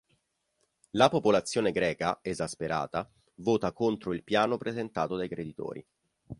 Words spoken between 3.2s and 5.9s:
vota contro il piano presentato dai creditori.